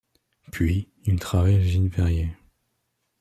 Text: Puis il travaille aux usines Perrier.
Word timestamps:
Puis 0.51 0.89
il 1.05 1.19
travaille 1.19 1.57
aux 1.57 1.61
usines 1.61 1.91
Perrier. 1.91 2.31